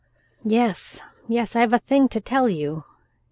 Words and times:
"Yes, 0.43 0.99
yes. 1.27 1.55
I've 1.55 1.73
a 1.73 1.77
thing 1.77 2.07
to 2.07 2.19
tell 2.19 2.49
you. 2.49 2.85